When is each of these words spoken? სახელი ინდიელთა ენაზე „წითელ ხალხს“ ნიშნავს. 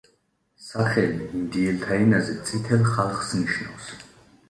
სახელი 0.67 1.27
ინდიელთა 1.41 2.01
ენაზე 2.07 2.41
„წითელ 2.51 2.91
ხალხს“ 2.97 3.41
ნიშნავს. 3.43 3.97